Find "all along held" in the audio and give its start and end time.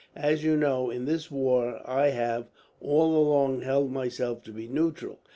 2.81-3.91